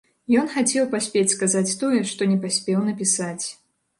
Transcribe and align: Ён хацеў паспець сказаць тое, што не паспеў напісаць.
Ён 0.43 0.47
хацеў 0.53 0.85
паспець 0.93 1.33
сказаць 1.37 1.77
тое, 1.83 2.01
што 2.11 2.27
не 2.31 2.39
паспеў 2.45 2.79
напісаць. 2.89 3.45